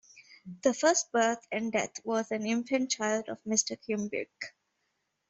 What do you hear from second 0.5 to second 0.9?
The